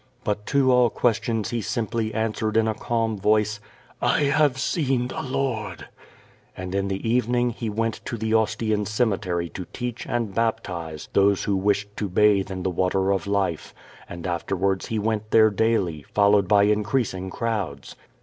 [0.23, 3.59] But to all questions he simply answered in a calm voice:
[4.01, 5.89] "I have seen the Lord."
[6.57, 11.07] And in the even ing he went to the Ostian Cemetery to teach and baptise
[11.13, 13.75] those who wished to bathe in the Water of Life,
[14.09, 17.95] and afterwards he went there daily^ followed by increasing crowds.